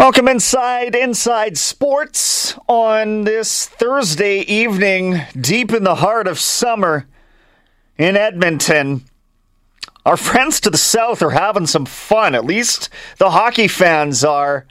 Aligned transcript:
Welcome 0.00 0.28
inside 0.28 0.94
Inside 0.94 1.58
Sports 1.58 2.56
on 2.66 3.24
this 3.24 3.66
Thursday 3.66 4.38
evening, 4.38 5.20
deep 5.38 5.74
in 5.74 5.84
the 5.84 5.96
heart 5.96 6.26
of 6.26 6.38
summer 6.38 7.06
in 7.98 8.16
Edmonton. 8.16 9.04
Our 10.06 10.16
friends 10.16 10.58
to 10.62 10.70
the 10.70 10.78
south 10.78 11.20
are 11.20 11.28
having 11.28 11.66
some 11.66 11.84
fun. 11.84 12.34
At 12.34 12.46
least 12.46 12.88
the 13.18 13.28
hockey 13.28 13.68
fans 13.68 14.24
are. 14.24 14.66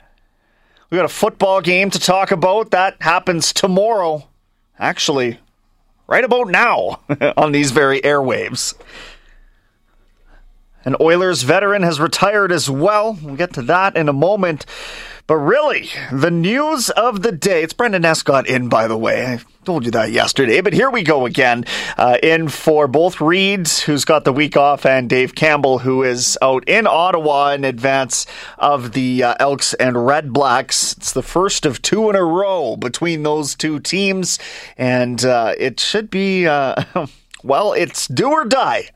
We 0.90 0.96
got 0.96 1.04
a 1.04 1.08
football 1.08 1.60
game 1.60 1.90
to 1.90 2.00
talk 2.00 2.32
about. 2.32 2.72
That 2.72 3.00
happens 3.00 3.52
tomorrow. 3.52 4.26
Actually, 4.80 5.38
right 6.08 6.24
about 6.24 6.48
now 6.48 7.02
on 7.36 7.52
these 7.52 7.70
very 7.70 8.00
airwaves. 8.00 8.74
An 10.84 10.96
Oilers 10.98 11.42
veteran 11.42 11.82
has 11.82 12.00
retired 12.00 12.50
as 12.50 12.68
well. 12.70 13.16
We'll 13.22 13.36
get 13.36 13.52
to 13.54 13.62
that 13.62 13.96
in 13.96 14.08
a 14.08 14.14
moment. 14.14 14.64
But 15.30 15.36
really, 15.36 15.88
the 16.10 16.32
news 16.32 16.90
of 16.90 17.22
the 17.22 17.30
day. 17.30 17.62
It's 17.62 17.72
Brendan 17.72 18.04
Escott 18.04 18.48
in, 18.48 18.68
by 18.68 18.88
the 18.88 18.96
way. 18.96 19.24
I 19.24 19.40
told 19.64 19.84
you 19.84 19.92
that 19.92 20.10
yesterday, 20.10 20.60
but 20.60 20.72
here 20.72 20.90
we 20.90 21.04
go 21.04 21.24
again. 21.24 21.66
Uh, 21.96 22.18
in 22.20 22.48
for 22.48 22.88
both 22.88 23.20
Reeds, 23.20 23.80
who's 23.80 24.04
got 24.04 24.24
the 24.24 24.32
week 24.32 24.56
off, 24.56 24.84
and 24.84 25.08
Dave 25.08 25.36
Campbell, 25.36 25.78
who 25.78 26.02
is 26.02 26.36
out 26.42 26.68
in 26.68 26.88
Ottawa 26.88 27.52
in 27.52 27.62
advance 27.62 28.26
of 28.58 28.90
the 28.90 29.22
uh, 29.22 29.34
Elks 29.38 29.72
and 29.74 30.04
Red 30.04 30.32
Blacks. 30.32 30.94
It's 30.94 31.12
the 31.12 31.22
first 31.22 31.64
of 31.64 31.80
two 31.80 32.10
in 32.10 32.16
a 32.16 32.24
row 32.24 32.74
between 32.74 33.22
those 33.22 33.54
two 33.54 33.78
teams, 33.78 34.36
and 34.76 35.24
uh, 35.24 35.54
it 35.56 35.78
should 35.78 36.10
be, 36.10 36.48
uh, 36.48 36.82
well, 37.44 37.72
it's 37.72 38.08
do 38.08 38.32
or 38.32 38.44
die 38.44 38.88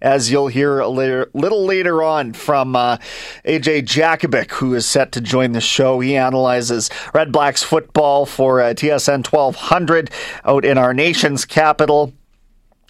as 0.00 0.30
you'll 0.30 0.48
hear 0.48 0.78
a 0.78 0.88
later, 0.88 1.30
little 1.32 1.64
later 1.64 2.02
on 2.02 2.32
from 2.32 2.76
uh, 2.76 2.98
AJ 3.44 3.84
Jakubec, 3.84 4.50
who 4.52 4.74
is 4.74 4.86
set 4.86 5.12
to 5.12 5.20
join 5.20 5.52
the 5.52 5.60
show. 5.60 6.00
He 6.00 6.16
analyzes 6.16 6.90
Red 7.14 7.32
Blacks 7.32 7.62
football 7.62 8.26
for 8.26 8.60
uh, 8.60 8.74
TSN 8.74 9.30
1200 9.30 10.10
out 10.44 10.64
in 10.64 10.78
our 10.78 10.92
nation's 10.92 11.44
capital. 11.44 12.12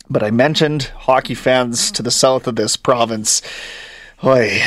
But 0.08 0.22
I 0.22 0.30
mentioned 0.30 0.84
hockey 0.96 1.34
fans 1.34 1.90
to 1.92 2.02
the 2.02 2.10
south 2.10 2.46
of 2.46 2.56
this 2.56 2.76
province. 2.76 3.42
Oy. 4.24 4.62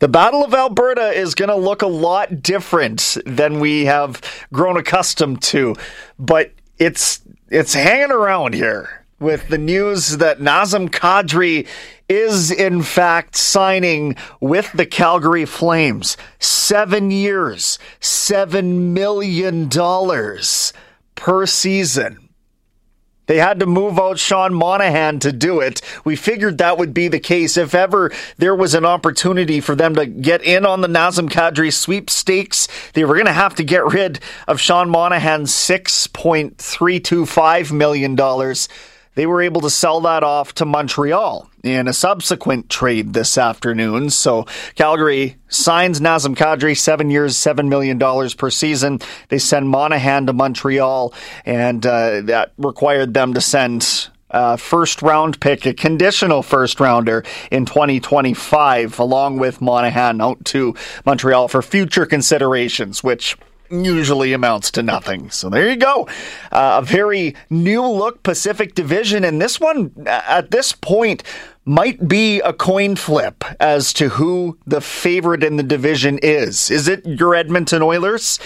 The 0.00 0.08
Battle 0.08 0.44
of 0.44 0.54
Alberta 0.54 1.10
is 1.10 1.34
going 1.34 1.48
to 1.48 1.56
look 1.56 1.82
a 1.82 1.88
lot 1.88 2.40
different 2.40 3.16
than 3.26 3.58
we 3.58 3.86
have 3.86 4.22
grown 4.52 4.76
accustomed 4.76 5.42
to, 5.42 5.74
but 6.20 6.52
it's 6.78 7.20
it's 7.50 7.74
hanging 7.74 8.12
around 8.12 8.54
here 8.54 9.06
with 9.20 9.48
the 9.48 9.58
news 9.58 10.18
that 10.18 10.38
Nazem 10.38 10.88
Kadri 10.88 11.66
is 12.08 12.50
in 12.50 12.82
fact 12.82 13.36
signing 13.36 14.16
with 14.40 14.72
the 14.72 14.86
Calgary 14.86 15.44
Flames. 15.44 16.16
Seven 16.38 17.10
years, 17.10 17.78
seven 18.00 18.94
million 18.94 19.68
dollars 19.68 20.72
per 21.14 21.46
season. 21.46 22.28
They 23.28 23.36
had 23.36 23.60
to 23.60 23.66
move 23.66 23.96
out 23.98 24.18
Sean 24.18 24.54
Monahan 24.54 25.18
to 25.20 25.32
do 25.32 25.60
it. 25.60 25.80
We 26.02 26.16
figured 26.16 26.58
that 26.58 26.78
would 26.78 26.94
be 26.94 27.08
the 27.08 27.20
case 27.20 27.58
if 27.58 27.74
ever 27.74 28.10
there 28.38 28.54
was 28.54 28.74
an 28.74 28.86
opportunity 28.86 29.60
for 29.60 29.74
them 29.74 29.94
to 29.96 30.06
get 30.06 30.42
in 30.42 30.64
on 30.64 30.80
the 30.80 30.88
Nazem 30.88 31.28
Kadri 31.28 31.70
sweepstakes. 31.70 32.68
They 32.94 33.04
were 33.04 33.12
going 33.14 33.26
to 33.26 33.32
have 33.32 33.54
to 33.56 33.64
get 33.64 33.84
rid 33.84 34.20
of 34.48 34.62
Sean 34.62 34.88
Monahan's 34.88 35.52
$6.325 35.52 37.70
million 37.70 38.16
they 39.18 39.26
were 39.26 39.42
able 39.42 39.60
to 39.60 39.68
sell 39.68 40.00
that 40.02 40.22
off 40.22 40.54
to 40.54 40.64
Montreal 40.64 41.50
in 41.64 41.88
a 41.88 41.92
subsequent 41.92 42.70
trade 42.70 43.14
this 43.14 43.36
afternoon. 43.36 44.10
So 44.10 44.46
Calgary 44.76 45.38
signs 45.48 45.98
Nazem 45.98 46.36
Kadri, 46.36 46.78
seven 46.78 47.10
years, 47.10 47.34
$7 47.34 47.66
million 47.66 47.98
per 48.36 48.48
season. 48.48 49.00
They 49.28 49.38
send 49.38 49.68
Monahan 49.68 50.26
to 50.26 50.32
Montreal, 50.32 51.12
and 51.44 51.84
uh, 51.84 52.20
that 52.26 52.52
required 52.58 53.12
them 53.12 53.34
to 53.34 53.40
send 53.40 54.08
uh, 54.30 54.56
first 54.56 55.02
round 55.02 55.40
pick, 55.40 55.66
a 55.66 55.74
conditional 55.74 56.44
first 56.44 56.78
rounder 56.78 57.24
in 57.50 57.66
2025, 57.66 59.00
along 59.00 59.38
with 59.40 59.60
Monahan 59.60 60.20
out 60.20 60.44
to 60.44 60.76
Montreal 61.04 61.48
for 61.48 61.60
future 61.60 62.06
considerations, 62.06 63.02
which 63.02 63.36
usually 63.70 64.32
amounts 64.32 64.70
to 64.72 64.82
nothing. 64.82 65.30
So 65.30 65.48
there 65.48 65.68
you 65.68 65.76
go. 65.76 66.08
Uh, 66.50 66.80
a 66.80 66.84
very 66.84 67.34
new 67.50 67.84
look 67.86 68.22
Pacific 68.22 68.74
Division. 68.74 69.24
And 69.24 69.40
this 69.40 69.60
one, 69.60 69.92
at 70.06 70.50
this 70.50 70.72
point, 70.72 71.22
might 71.64 72.08
be 72.08 72.40
a 72.40 72.52
coin 72.52 72.96
flip 72.96 73.44
as 73.60 73.92
to 73.94 74.08
who 74.08 74.58
the 74.66 74.80
favorite 74.80 75.44
in 75.44 75.56
the 75.56 75.62
division 75.62 76.18
is. 76.22 76.70
Is 76.70 76.88
it 76.88 77.04
your 77.04 77.34
Edmonton 77.34 77.82
Oilers? 77.82 78.38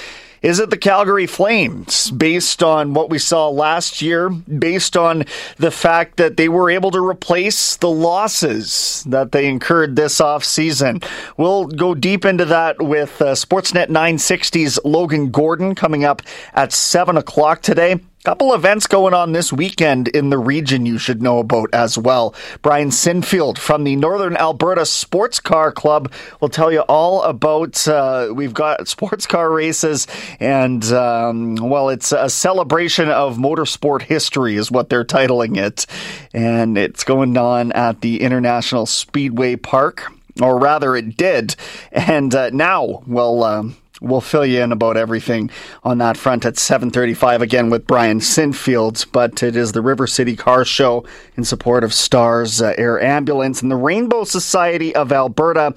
Is 0.43 0.59
it 0.59 0.71
the 0.71 0.77
Calgary 0.77 1.27
Flames 1.27 2.11
based 2.11 2.65
on 2.65 2.95
what 2.95 3.11
we 3.11 3.19
saw 3.19 3.49
last 3.49 4.03
year, 4.03 4.29
based 4.29 4.97
on 4.97 5.23
the 5.57 5.71
fact 5.71 6.17
that 6.17 6.37
they 6.37 6.49
were 6.49 6.69
able 6.69 6.91
to 6.91 7.01
replace 7.01 7.77
the 7.77 7.89
losses 7.89 9.05
that 9.07 9.31
they 9.31 9.47
incurred 9.47 9.95
this 9.95 10.21
offseason? 10.21 11.05
We'll 11.37 11.67
go 11.67 11.95
deep 11.95 12.25
into 12.25 12.45
that 12.47 12.83
with 12.83 13.23
uh, 13.23 13.35
Sportsnet 13.35 13.87
960's 13.87 14.81
Logan 14.85 15.31
Gordon 15.31 15.77
coming 15.77 16.05
up 16.05 16.23
at 16.55 16.73
7 16.73 17.17
o'clock 17.17 17.63
today. 17.63 18.01
Couple 18.25 18.55
events 18.55 18.87
going 18.87 19.15
on 19.15 19.33
this 19.33 19.53
weekend 19.53 20.07
in 20.07 20.31
the 20.31 20.39
region 20.39 20.87
you 20.87 20.97
should 20.97 21.21
know 21.21 21.41
about 21.41 21.71
as 21.73 21.99
well. 21.99 22.37
Brian 22.63 22.91
Sinfield 22.91 23.59
from 23.59 23.83
the 23.83 23.97
Northern 23.97 24.37
Alberta 24.37 24.87
Sports 24.87 25.41
Car 25.41 25.73
Club 25.73 26.13
will 26.41 26.49
tell 26.49 26.71
you 26.71 26.83
all 26.83 27.25
about. 27.25 27.89
Uh, 27.89 28.33
we've 28.33 28.55
got 28.55 28.87
sports 28.87 29.27
car 29.27 29.51
races, 29.51 30.07
and 30.39 30.85
um, 30.93 31.57
well, 31.57 31.89
it's 31.89 32.13
a 32.13 32.31
celebration 32.31 33.09
of 33.09 33.39
motorsport 33.39 34.03
history, 34.03 34.55
is 34.55 34.71
what 34.71 34.89
they're 34.89 35.05
titling 35.05 35.57
it, 35.57 35.87
and 36.33 36.79
it's 36.79 37.03
going 37.03 37.37
on 37.37 37.73
at 37.73 38.03
the 38.03 38.21
International 38.21 38.87
Speedway 38.87 39.57
Park 39.57 40.13
or 40.41 40.61
rather 40.61 40.95
it 40.97 41.17
did. 41.17 41.57
And 41.91 42.33
uh, 42.35 42.51
now, 42.51 43.03
well, 43.07 43.43
um, 43.43 43.77
we'll 44.03 44.21
fill 44.21 44.45
you 44.45 44.61
in 44.61 44.73
about 44.73 44.97
everything 44.97 45.51
on 45.85 45.99
that 45.99 46.17
front 46.17 46.45
at 46.45 46.55
7:35 46.55 47.41
again 47.41 47.71
with 47.71 47.87
Brian 47.87 48.21
Sinfields. 48.21 49.07
But 49.11 49.43
it 49.43 49.57
is 49.57 49.73
the 49.73 49.83
River 49.83 50.07
City 50.07 50.37
Car 50.37 50.65
Show 50.65 51.05
in 51.37 51.45
support 51.45 51.85
of 51.85 51.95
Stars 51.95 52.61
uh, 52.61 52.75
Air 52.77 53.01
Ambulance 53.01 53.63
and 53.63 53.71
the 53.71 53.77
Rainbow 53.77 54.25
Society 54.25 54.95
of 54.95 55.13
Alberta. 55.13 55.75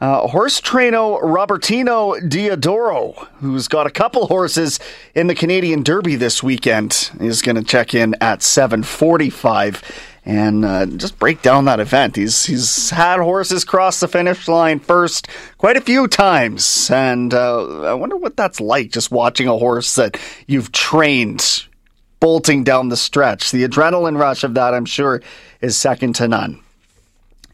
Uh, 0.00 0.26
horse 0.28 0.62
trainer 0.62 0.96
Robertino 0.96 2.18
Diodoro, 2.26 3.28
who's 3.40 3.68
got 3.68 3.86
a 3.86 3.90
couple 3.90 4.28
horses 4.28 4.80
in 5.14 5.26
the 5.26 5.34
Canadian 5.34 5.82
Derby 5.82 6.16
this 6.16 6.42
weekend, 6.42 7.10
is 7.20 7.42
going 7.42 7.56
to 7.56 7.62
check 7.62 7.94
in 7.94 8.14
at 8.18 8.40
7:45 8.40 9.82
and 10.24 10.64
uh, 10.64 10.86
just 10.86 11.18
break 11.18 11.42
down 11.42 11.64
that 11.64 11.80
event. 11.80 12.16
He's 12.16 12.44
he's 12.44 12.90
had 12.90 13.20
horses 13.20 13.64
cross 13.64 14.00
the 14.00 14.08
finish 14.08 14.48
line 14.48 14.78
first 14.78 15.28
quite 15.58 15.76
a 15.76 15.80
few 15.80 16.08
times, 16.08 16.90
and 16.90 17.32
uh, 17.32 17.82
I 17.82 17.94
wonder 17.94 18.16
what 18.16 18.36
that's 18.36 18.60
like 18.60 18.90
just 18.90 19.10
watching 19.10 19.48
a 19.48 19.56
horse 19.56 19.94
that 19.94 20.18
you've 20.46 20.72
trained 20.72 21.66
bolting 22.20 22.62
down 22.64 22.90
the 22.90 22.96
stretch. 22.96 23.50
The 23.50 23.66
adrenaline 23.66 24.18
rush 24.18 24.44
of 24.44 24.54
that, 24.54 24.74
I'm 24.74 24.84
sure, 24.84 25.22
is 25.60 25.76
second 25.76 26.14
to 26.16 26.28
none. 26.28 26.60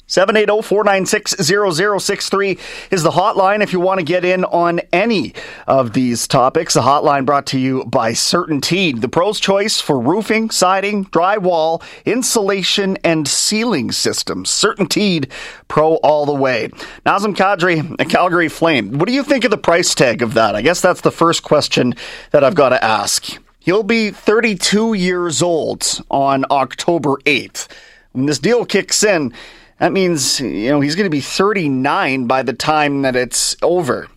780-496-0063 0.09 2.93
is 2.93 3.03
the 3.03 3.11
hotline 3.11 3.61
if 3.61 3.73
you 3.73 3.81
want 3.81 3.99
to 3.99 4.05
get 4.05 4.25
in 4.25 4.45
on 4.45 4.79
any 4.93 5.35
of 5.67 5.95
these 5.95 6.29
topics. 6.29 6.75
The 6.75 6.83
hotline 6.83 7.27
brought 7.27 7.47
to 7.47 7.59
you 7.59 7.85
by 7.87 8.13
CertainTeed, 8.13 9.01
the 9.01 9.09
pro's 9.09 9.41
choice 9.41 9.81
for 9.81 9.99
roofing, 9.99 10.51
siding, 10.51 11.07
drywall, 11.07 11.83
insulation, 12.05 12.99
and 13.03 13.27
ceiling 13.27 13.91
systems. 13.91 14.49
CertainTeed, 14.51 15.29
pro 15.67 15.97
all 15.97 16.25
the 16.25 16.33
way. 16.33 16.69
Nazem 17.05 17.35
Kadri, 17.35 17.97
a 17.99 18.05
Calgary 18.05 18.49
Flame. 18.49 18.99
What 18.99 19.09
do 19.09 19.15
you 19.15 19.25
think 19.25 19.43
of 19.43 19.51
the 19.51 19.59
price 19.59 19.93
tag 19.93 20.23
of 20.23 20.35
that? 20.35 20.55
I 20.55 20.63
guess 20.63 20.81
that's 20.81 21.01
the 21.01 21.11
first 21.11 21.43
question 21.43 21.95
that 22.31 22.45
I've 22.45 22.55
got 22.55 22.69
to 22.69 22.85
ask. 22.85 23.39
He'll 23.59 23.83
be 23.83 24.13
32 24.13 24.95
years 24.95 25.43
old 25.43 26.01
on 26.09 26.45
October 26.49 27.17
8th. 27.25 27.67
When 28.13 28.27
this 28.27 28.39
deal 28.39 28.65
kicks 28.65 29.03
in, 29.03 29.33
That 29.79 29.93
means, 29.93 30.41
you 30.41 30.71
know, 30.71 30.81
he's 30.81 30.95
going 30.95 31.07
to 31.07 31.11
be 31.11 31.21
39 31.21 32.27
by 32.27 32.43
the 32.43 32.55
time 32.55 33.03
that 33.03 33.15
it's 33.15 33.57
over. 33.63 34.09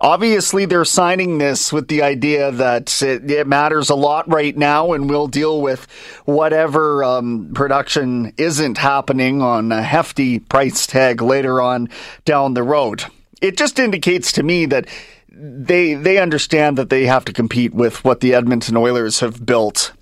Obviously, 0.00 0.66
they're 0.66 0.84
signing 0.84 1.38
this 1.38 1.72
with 1.72 1.88
the 1.88 2.02
idea 2.02 2.50
that 2.50 3.02
it, 3.02 3.30
it 3.30 3.46
matters 3.46 3.88
a 3.88 3.94
lot 3.94 4.28
right 4.28 4.54
now, 4.54 4.92
and 4.92 5.08
we'll 5.08 5.28
deal 5.28 5.62
with 5.62 5.86
whatever 6.26 7.02
um, 7.02 7.52
production 7.54 8.34
isn't 8.36 8.76
happening 8.76 9.40
on 9.40 9.72
a 9.72 9.82
hefty 9.82 10.40
price 10.40 10.86
tag 10.86 11.22
later 11.22 11.62
on 11.62 11.88
down 12.26 12.52
the 12.52 12.62
road. 12.62 13.04
It 13.40 13.56
just 13.56 13.78
indicates 13.78 14.30
to 14.32 14.42
me 14.42 14.66
that 14.66 14.88
they 15.28 15.94
they 15.94 16.18
understand 16.18 16.76
that 16.78 16.90
they 16.90 17.06
have 17.06 17.24
to 17.24 17.32
compete 17.32 17.72
with 17.72 18.04
what 18.04 18.20
the 18.20 18.34
Edmonton 18.34 18.76
Oilers 18.76 19.20
have 19.20 19.46
built 19.46 19.92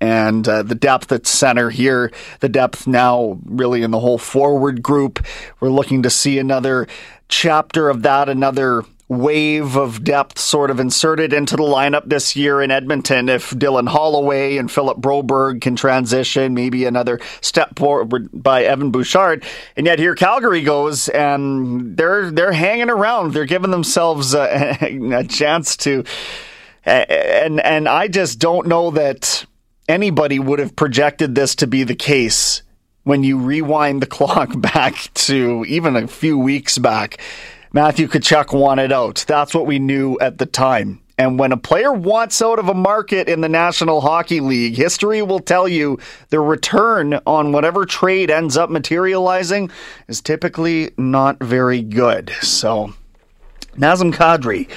and 0.00 0.48
uh, 0.48 0.62
the 0.62 0.74
depth 0.74 1.10
at 1.12 1.26
center 1.26 1.70
here, 1.70 2.12
the 2.40 2.48
depth 2.48 2.86
now 2.86 3.38
really 3.44 3.82
in 3.82 3.90
the 3.90 4.00
whole 4.00 4.18
forward 4.18 4.82
group. 4.82 5.24
We're 5.60 5.70
looking 5.70 6.02
to 6.02 6.10
see 6.10 6.38
another 6.38 6.86
chapter 7.28 7.88
of 7.88 8.02
that, 8.02 8.28
another 8.28 8.84
wave 9.08 9.74
of 9.76 10.04
depth 10.04 10.38
sort 10.38 10.70
of 10.70 10.78
inserted 10.78 11.32
into 11.32 11.56
the 11.56 11.62
lineup 11.62 12.06
this 12.06 12.36
year 12.36 12.60
in 12.60 12.70
Edmonton. 12.70 13.28
If 13.28 13.50
Dylan 13.50 13.88
Holloway 13.88 14.58
and 14.58 14.70
Philip 14.70 14.98
Broberg 14.98 15.62
can 15.62 15.76
transition, 15.76 16.52
maybe 16.52 16.84
another 16.84 17.18
step 17.40 17.78
forward 17.78 18.28
by 18.32 18.64
Evan 18.64 18.90
Bouchard. 18.90 19.44
And 19.76 19.86
yet 19.86 19.98
here 19.98 20.14
Calgary 20.14 20.62
goes, 20.62 21.08
and 21.08 21.96
they're 21.96 22.30
they're 22.30 22.52
hanging 22.52 22.90
around. 22.90 23.32
They're 23.32 23.46
giving 23.46 23.70
themselves 23.70 24.34
a, 24.34 24.76
a 25.14 25.24
chance 25.24 25.76
to. 25.78 26.04
And 26.84 27.60
and 27.60 27.88
I 27.88 28.08
just 28.08 28.38
don't 28.38 28.66
know 28.66 28.90
that 28.92 29.46
anybody 29.88 30.38
would 30.38 30.58
have 30.58 30.76
projected 30.76 31.34
this 31.34 31.54
to 31.56 31.66
be 31.66 31.82
the 31.82 31.94
case 31.94 32.62
when 33.04 33.24
you 33.24 33.38
rewind 33.38 34.02
the 34.02 34.06
clock 34.18 34.60
back 34.60 35.10
to 35.14 35.64
even 35.66 35.96
a 35.96 36.06
few 36.06 36.38
weeks 36.38 36.78
back. 36.78 37.18
Matthew 37.72 38.08
Tkachuk 38.08 38.58
wanted 38.58 38.92
out. 38.92 39.24
That's 39.26 39.54
what 39.54 39.66
we 39.66 39.78
knew 39.78 40.18
at 40.20 40.38
the 40.38 40.46
time. 40.46 41.00
And 41.18 41.36
when 41.36 41.50
a 41.50 41.56
player 41.56 41.92
wants 41.92 42.40
out 42.40 42.60
of 42.60 42.68
a 42.68 42.74
market 42.74 43.28
in 43.28 43.40
the 43.40 43.48
National 43.48 44.00
Hockey 44.00 44.38
League, 44.38 44.76
history 44.76 45.20
will 45.20 45.40
tell 45.40 45.66
you 45.66 45.98
the 46.30 46.38
return 46.38 47.18
on 47.26 47.50
whatever 47.50 47.84
trade 47.84 48.30
ends 48.30 48.56
up 48.56 48.70
materializing 48.70 49.68
is 50.06 50.20
typically 50.20 50.92
not 50.96 51.42
very 51.42 51.82
good. 51.82 52.30
So, 52.40 52.94
Nazem 53.76 54.12
Kadri 54.12 54.68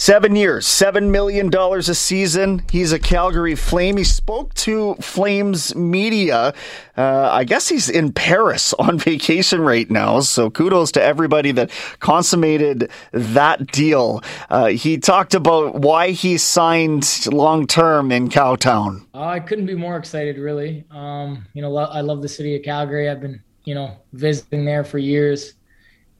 Seven 0.00 0.36
years, 0.36 0.64
$7 0.64 1.10
million 1.10 1.52
a 1.52 1.82
season. 1.82 2.62
He's 2.70 2.92
a 2.92 3.00
Calgary 3.00 3.56
Flame. 3.56 3.96
He 3.96 4.04
spoke 4.04 4.54
to 4.54 4.94
Flames 5.00 5.74
media. 5.74 6.54
Uh, 6.96 7.28
I 7.32 7.42
guess 7.42 7.68
he's 7.68 7.88
in 7.88 8.12
Paris 8.12 8.72
on 8.78 9.00
vacation 9.00 9.60
right 9.60 9.90
now. 9.90 10.20
So 10.20 10.50
kudos 10.50 10.92
to 10.92 11.02
everybody 11.02 11.50
that 11.50 11.72
consummated 11.98 12.92
that 13.10 13.72
deal. 13.72 14.22
Uh, 14.48 14.66
he 14.66 14.98
talked 14.98 15.34
about 15.34 15.74
why 15.74 16.12
he 16.12 16.38
signed 16.38 17.26
long 17.26 17.66
term 17.66 18.12
in 18.12 18.28
Cowtown. 18.28 19.04
Uh, 19.12 19.24
I 19.24 19.40
couldn't 19.40 19.66
be 19.66 19.74
more 19.74 19.96
excited, 19.96 20.38
really. 20.38 20.84
Um, 20.92 21.44
you 21.54 21.60
know, 21.60 21.76
I 21.76 22.02
love 22.02 22.22
the 22.22 22.28
city 22.28 22.54
of 22.54 22.62
Calgary. 22.62 23.10
I've 23.10 23.20
been, 23.20 23.42
you 23.64 23.74
know, 23.74 23.96
visiting 24.12 24.64
there 24.64 24.84
for 24.84 24.98
years. 24.98 25.54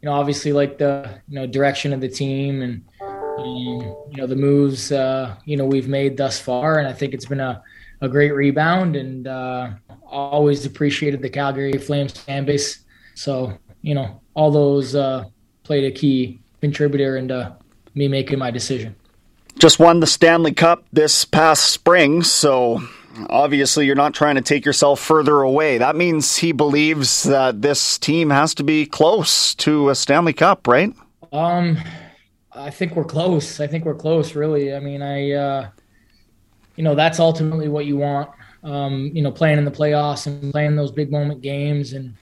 You 0.00 0.09
know, 0.09 0.12
obviously, 0.12 0.53
like 0.53 0.79
the 0.79 1.21
you 1.29 1.37
know 1.37 1.47
direction 1.47 1.93
of 1.93 2.00
the 2.00 2.09
team 2.09 2.62
and 2.62 2.85
um, 3.00 3.97
you 4.11 4.17
know 4.17 4.27
the 4.27 4.37
moves 4.37 4.93
uh, 4.93 5.37
you 5.45 5.56
know 5.56 5.65
we've 5.65 5.89
made 5.89 6.17
thus 6.17 6.41
far, 6.41 6.79
and 6.79 6.87
I 6.87 6.93
think 6.93 7.15
it's 7.15 7.27
been 7.27 7.41
a, 7.41 7.62
a 8.00 8.09
great 8.09 8.33
rebound. 8.33 8.97
And 8.97 9.27
uh, 9.27 9.71
always 10.06 10.65
appreciated 10.65 11.23
the 11.23 11.31
Calgary 11.31 11.73
Flames 11.79 12.12
fan 12.12 12.45
base. 12.45 12.85
So 13.15 13.59
you 13.83 13.95
know 13.95 14.21
all 14.35 14.50
those 14.50 14.95
uh, 14.95 15.25
played 15.65 15.85
a 15.85 15.91
key 15.91 16.41
contributor 16.61 17.17
into 17.17 17.56
me 17.95 18.09
making 18.09 18.39
my 18.39 18.50
decision. 18.50 18.95
Just 19.59 19.81
won 19.81 19.99
the 19.99 20.06
Stanley 20.06 20.53
Cup 20.53 20.85
this 20.93 21.25
past 21.25 21.71
spring, 21.71 22.23
so 22.23 22.81
obviously 23.29 23.87
you're 23.87 23.94
not 23.94 24.15
trying 24.15 24.37
to 24.37 24.43
take 24.43 24.65
yourself 24.65 25.00
further 25.00 25.41
away. 25.41 25.79
That 25.79 25.97
means 25.97 26.37
he 26.37 26.53
believes 26.53 27.23
that 27.25 27.62
this 27.62 27.99
team 27.99 28.31
has 28.31 28.55
to 28.55 28.62
be 28.62 28.87
close 28.87 29.55
to 29.56 29.91
a 29.91 29.94
Stanley 29.94 30.32
Cup, 30.32 30.67
right? 30.67 30.93
Um, 31.32 31.79
I 32.53 32.70
think 32.70 32.97
we're 32.97 33.05
close. 33.05 33.61
I 33.61 33.67
think 33.67 33.85
we're 33.85 33.94
close, 33.94 34.35
really. 34.35 34.75
I 34.75 34.81
mean, 34.81 35.03
I, 35.03 35.32
uh, 35.32 35.69
you 36.76 36.85
know, 36.85 36.94
that's 36.94 37.20
ultimately 37.20 37.69
what 37.69 37.87
you 37.87 37.97
want. 37.97 38.31
Um, 38.65 39.11
you 39.15 39.23
know, 39.23 39.31
playing 39.31 39.59
in 39.59 39.64
the 39.64 39.71
playoffs 39.71 40.26
and 40.26 40.50
playing 40.50 40.75
those 40.75 40.91
big 40.91 41.12
moment 41.12 41.43
games, 41.43 41.93
and 41.93 42.14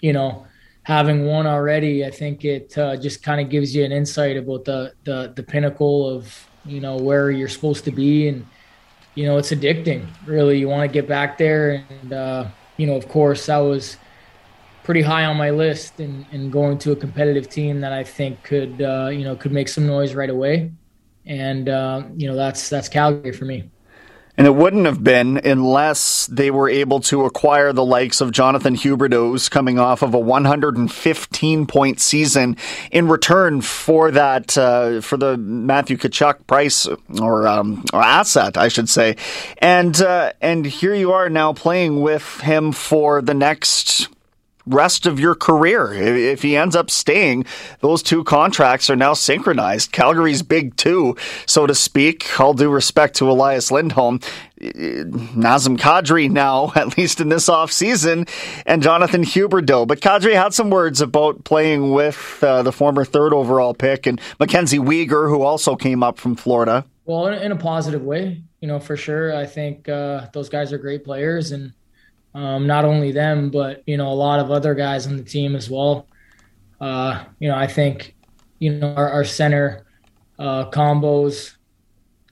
you 0.00 0.12
know, 0.12 0.46
having 0.84 1.26
won 1.26 1.46
already, 1.46 2.04
I 2.04 2.10
think 2.10 2.44
it 2.44 2.78
uh, 2.78 2.96
just 2.96 3.22
kind 3.22 3.40
of 3.40 3.48
gives 3.48 3.74
you 3.74 3.84
an 3.84 3.90
insight 3.90 4.36
about 4.36 4.64
the, 4.64 4.94
the 5.02 5.32
the 5.34 5.42
pinnacle 5.42 6.08
of 6.08 6.48
you 6.64 6.80
know 6.80 6.96
where 6.96 7.32
you're 7.32 7.48
supposed 7.48 7.84
to 7.86 7.90
be, 7.90 8.28
and 8.28 8.46
you 9.14 9.26
know, 9.26 9.36
it's 9.36 9.50
addicting. 9.50 10.06
Really, 10.26 10.58
you 10.58 10.68
want 10.68 10.88
to 10.88 10.92
get 10.92 11.08
back 11.08 11.38
there, 11.38 11.84
and 11.88 12.12
uh, 12.12 12.46
you 12.76 12.86
know, 12.86 12.96
of 12.96 13.08
course, 13.08 13.46
that 13.46 13.58
was 13.58 13.96
pretty 14.82 15.02
high 15.02 15.24
on 15.24 15.36
my 15.36 15.50
list 15.50 15.98
and, 15.98 16.26
and 16.30 16.52
going 16.52 16.76
to 16.78 16.92
a 16.92 16.96
competitive 16.96 17.48
team 17.48 17.80
that 17.80 17.92
I 17.92 18.04
think 18.04 18.42
could 18.42 18.82
uh, 18.82 19.08
you 19.10 19.24
know 19.24 19.36
could 19.36 19.52
make 19.52 19.68
some 19.68 19.86
noise 19.86 20.14
right 20.14 20.30
away, 20.30 20.72
and 21.26 21.68
uh, 21.68 22.04
you 22.16 22.28
know 22.28 22.36
that's 22.36 22.68
that's 22.68 22.88
Calgary 22.88 23.32
for 23.32 23.44
me. 23.44 23.70
And 24.36 24.46
it 24.46 24.54
wouldn't 24.54 24.86
have 24.86 25.04
been 25.04 25.36
unless 25.38 26.26
they 26.26 26.50
were 26.50 26.68
able 26.68 27.00
to 27.00 27.24
acquire 27.24 27.72
the 27.72 27.84
likes 27.84 28.20
of 28.20 28.32
Jonathan 28.32 28.74
Huberdeau, 28.74 29.48
coming 29.50 29.78
off 29.78 30.02
of 30.02 30.12
a 30.12 30.18
115 30.18 31.66
point 31.66 32.00
season, 32.00 32.56
in 32.90 33.06
return 33.08 33.60
for 33.60 34.10
that 34.10 34.58
uh, 34.58 35.00
for 35.00 35.16
the 35.16 35.36
Matthew 35.36 35.96
Tkachuk 35.96 36.46
price 36.46 36.88
or, 37.20 37.46
um, 37.46 37.84
or 37.92 38.02
asset, 38.02 38.56
I 38.56 38.68
should 38.68 38.88
say. 38.88 39.16
And 39.58 40.00
uh, 40.00 40.32
and 40.40 40.66
here 40.66 40.94
you 40.94 41.12
are 41.12 41.30
now 41.30 41.52
playing 41.52 42.00
with 42.00 42.40
him 42.40 42.72
for 42.72 43.22
the 43.22 43.34
next 43.34 44.08
rest 44.66 45.06
of 45.06 45.20
your 45.20 45.34
career. 45.34 45.92
If 45.92 46.42
he 46.42 46.56
ends 46.56 46.76
up 46.76 46.90
staying, 46.90 47.46
those 47.80 48.02
two 48.02 48.24
contracts 48.24 48.88
are 48.90 48.96
now 48.96 49.14
synchronized. 49.14 49.92
Calgary's 49.92 50.42
big 50.42 50.76
two, 50.76 51.16
so 51.46 51.66
to 51.66 51.74
speak. 51.74 52.40
All 52.40 52.54
due 52.54 52.70
respect 52.70 53.16
to 53.16 53.30
Elias 53.30 53.70
Lindholm. 53.70 54.20
Nazem 54.60 55.76
Kadri 55.76 56.30
now, 56.30 56.72
at 56.76 56.96
least 56.96 57.20
in 57.20 57.28
this 57.28 57.48
offseason, 57.48 58.28
and 58.66 58.82
Jonathan 58.82 59.22
Huberdeau. 59.22 59.86
But 59.86 60.00
Kadri 60.00 60.34
had 60.34 60.54
some 60.54 60.70
words 60.70 61.00
about 61.00 61.44
playing 61.44 61.92
with 61.92 62.38
uh, 62.42 62.62
the 62.62 62.72
former 62.72 63.04
third 63.04 63.32
overall 63.32 63.74
pick 63.74 64.06
and 64.06 64.20
Mackenzie 64.40 64.78
Weegar, 64.78 65.28
who 65.28 65.42
also 65.42 65.76
came 65.76 66.02
up 66.02 66.18
from 66.18 66.36
Florida. 66.36 66.84
Well, 67.04 67.26
in, 67.26 67.52
a 67.52 67.56
positive 67.56 68.02
way, 68.02 68.42
you 68.60 68.68
know, 68.68 68.80
for 68.80 68.96
sure. 68.96 69.36
I 69.36 69.44
think 69.44 69.88
uh, 69.88 70.28
those 70.32 70.48
guys 70.48 70.72
are 70.72 70.78
great 70.78 71.04
players 71.04 71.52
and 71.52 71.74
um, 72.34 72.66
not 72.66 72.84
only 72.84 73.12
them, 73.12 73.50
but 73.50 73.82
you 73.86 73.96
know 73.96 74.08
a 74.08 74.14
lot 74.14 74.40
of 74.40 74.50
other 74.50 74.74
guys 74.74 75.06
on 75.06 75.16
the 75.16 75.22
team 75.22 75.54
as 75.54 75.70
well. 75.70 76.06
Uh, 76.80 77.24
you 77.38 77.48
know, 77.48 77.56
I 77.56 77.66
think 77.66 78.14
you 78.58 78.72
know 78.72 78.92
our, 78.94 79.08
our 79.08 79.24
center 79.24 79.86
uh, 80.38 80.68
combos 80.70 81.56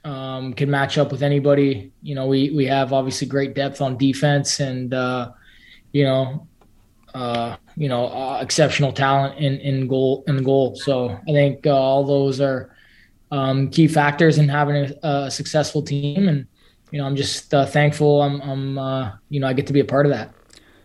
um, 0.04 0.54
can 0.54 0.70
match 0.70 0.98
up 0.98 1.12
with 1.12 1.22
anybody. 1.22 1.92
You 2.02 2.14
know, 2.14 2.26
we 2.26 2.50
we 2.50 2.66
have 2.66 2.92
obviously 2.92 3.28
great 3.28 3.54
depth 3.54 3.80
on 3.80 3.96
defense, 3.96 4.60
and 4.60 4.92
uh, 4.92 5.30
you 5.92 6.04
know, 6.04 6.46
uh, 7.14 7.56
you 7.76 7.88
know, 7.88 8.06
uh, 8.06 8.40
exceptional 8.42 8.92
talent 8.92 9.38
in 9.38 9.58
in 9.60 9.86
goal 9.86 10.24
in 10.26 10.42
goal. 10.42 10.74
So 10.76 11.10
I 11.10 11.32
think 11.32 11.66
uh, 11.66 11.70
all 11.70 12.04
those 12.04 12.40
are 12.40 12.74
um, 13.30 13.70
key 13.70 13.86
factors 13.86 14.38
in 14.38 14.48
having 14.48 14.76
a, 14.76 15.08
a 15.08 15.30
successful 15.30 15.82
team 15.82 16.28
and 16.28 16.46
you 16.92 16.98
know, 16.98 17.06
I'm 17.06 17.16
just 17.16 17.52
uh, 17.54 17.66
thankful. 17.66 18.22
I'm, 18.22 18.40
I'm 18.42 18.78
uh, 18.78 19.12
you 19.30 19.40
know, 19.40 19.48
I 19.48 19.54
get 19.54 19.66
to 19.68 19.72
be 19.72 19.80
a 19.80 19.84
part 19.84 20.06
of 20.06 20.12
that. 20.12 20.34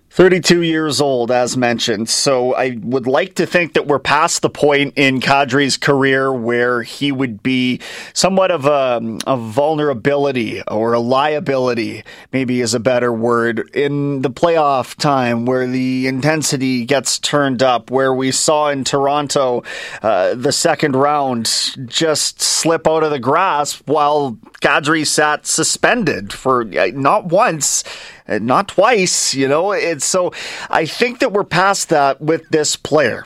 32 0.10 0.62
years 0.62 1.02
old, 1.02 1.32
as 1.32 1.58
mentioned. 1.58 2.10
So 2.10 2.56
I 2.56 2.78
would 2.82 3.08
like 3.08 3.36
to 3.36 3.46
think 3.46 3.74
that 3.74 3.88
we're 3.88 4.00
past 4.00 4.42
the 4.42 4.50
point 4.50 4.94
in 4.96 5.20
Kadri's 5.20 5.78
career 5.78 6.34
where 6.34 6.82
he 6.82 7.12
would 7.12 7.44
be 7.44 7.82
somewhat 8.14 8.50
of 8.50 8.66
a, 8.66 9.18
a 9.28 9.38
vulnerability 9.38 10.64
or 10.64 10.94
a 10.94 11.00
liability, 11.00 12.04
maybe 12.32 12.62
is 12.62 12.74
a 12.74 12.80
better 12.80 13.12
word, 13.12 13.70
in 13.76 14.22
the 14.22 14.32
playoff 14.32 14.96
time 14.96 15.46
where 15.46 15.68
the 15.68 16.08
intensity 16.08 16.86
gets 16.86 17.20
turned 17.20 17.62
up, 17.62 17.92
where 17.92 18.14
we 18.14 18.32
saw 18.32 18.70
in 18.70 18.84
Toronto 18.84 19.64
uh, 20.02 20.34
the 20.34 20.52
second 20.52 20.96
round 20.96 21.76
just 21.86 22.42
slip 22.42 22.88
out 22.88 23.04
of 23.04 23.12
the 23.12 23.20
grasp 23.20 23.88
while 23.88 24.38
Kadri 24.62 25.06
sat 25.06 25.46
suspended 25.46 26.34
for 26.34 26.62
uh, 26.78 26.88
not 26.94 27.26
once 27.26 27.84
not 28.28 28.70
twice, 28.70 29.34
you 29.34 29.48
know. 29.48 29.72
It's 29.72 30.06
so 30.06 30.34
I 30.70 30.86
think 30.86 31.20
that 31.20 31.32
we're 31.32 31.44
past 31.44 31.90
that 31.90 32.22
with 32.22 32.48
this 32.50 32.76
player. 32.76 33.26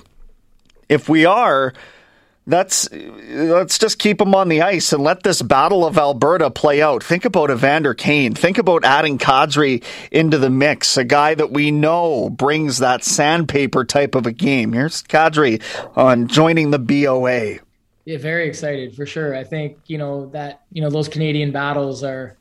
If 0.90 1.08
we 1.08 1.26
are, 1.26 1.74
that's 2.48 2.92
let's 2.92 3.78
just 3.78 4.00
keep 4.00 4.20
him 4.20 4.34
on 4.34 4.50
the 4.50 4.62
ice 4.62 4.92
and 4.94 5.04
let 5.04 5.24
this 5.24 5.42
battle 5.42 5.86
of 5.86 5.98
Alberta 5.98 6.50
play 6.50 6.82
out. 6.82 7.04
Think 7.04 7.26
about 7.26 7.52
Evander 7.52 7.94
Kane. 7.94 8.34
Think 8.34 8.58
about 8.58 8.84
adding 8.84 9.18
Kadri 9.18 9.84
into 10.12 10.38
the 10.38 10.50
mix, 10.50 10.98
a 10.98 11.04
guy 11.04 11.36
that 11.36 11.52
we 11.52 11.72
know 11.72 12.30
brings 12.30 12.80
that 12.80 13.04
sandpaper 13.04 13.86
type 13.86 14.16
of 14.16 14.26
a 14.26 14.32
game. 14.32 14.74
Here's 14.74 15.04
Kadri 15.04 15.62
on 15.96 16.28
joining 16.28 16.72
the 16.72 16.80
BOA. 16.80 17.60
Yeah, 18.06 18.18
very 18.18 18.48
excited 18.48 18.96
for 18.96 19.06
sure. 19.06 19.36
I 19.36 19.44
think 19.44 19.78
you 19.86 19.98
know 19.98 20.28
that 20.28 20.62
you 20.72 20.82
know 20.82 20.90
those 20.90 21.08
Canadian 21.08 21.52
battles 21.52 22.04
are 22.04 22.38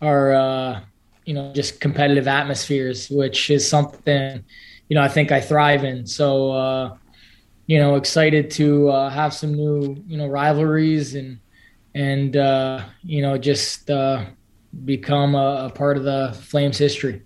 are 0.00 0.32
uh, 0.34 0.80
you 1.24 1.34
know 1.34 1.52
just 1.52 1.80
competitive 1.80 2.28
atmospheres, 2.28 3.08
which 3.10 3.50
is 3.50 3.68
something 3.68 4.44
you 4.88 4.94
know 4.94 5.02
I 5.02 5.08
think 5.08 5.32
I 5.32 5.40
thrive 5.40 5.84
in. 5.84 6.06
So. 6.06 6.52
Uh, 6.52 6.96
you 7.66 7.78
know, 7.78 7.94
excited 7.94 8.50
to 8.50 8.90
uh, 8.90 9.08
have 9.08 9.32
some 9.32 9.54
new, 9.54 9.96
you 10.06 10.18
know, 10.18 10.26
rivalries 10.26 11.14
and 11.14 11.38
and 11.94 12.36
uh, 12.36 12.84
you 13.02 13.22
know 13.22 13.38
just 13.38 13.90
uh, 13.90 14.24
become 14.84 15.34
a, 15.34 15.66
a 15.66 15.70
part 15.70 15.96
of 15.96 16.04
the 16.04 16.36
Flames 16.42 16.78
history. 16.78 17.22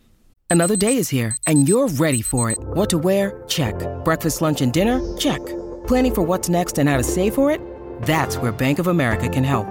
Another 0.51 0.77
day 0.77 0.97
is 0.97 1.09
here, 1.11 1.37
and 1.47 1.69
you're 1.69 1.89
ready 1.89 2.23
for 2.23 2.51
it. 2.51 2.59
What 2.59 2.89
to 2.91 2.99
wear? 2.99 3.43
Check. 3.49 3.75
Breakfast, 4.05 4.41
lunch, 4.41 4.63
and 4.63 4.73
dinner? 4.73 5.17
Check. 5.17 5.45
Planning 5.87 6.15
for 6.15 6.23
what's 6.23 6.49
next 6.49 6.79
and 6.79 6.89
how 6.89 6.97
to 6.97 7.03
save 7.03 7.35
for 7.35 7.51
it? 7.51 7.61
That's 8.03 8.39
where 8.39 8.53
Bank 8.53 8.79
of 8.79 8.87
America 8.87 9.29
can 9.29 9.45
help. 9.45 9.67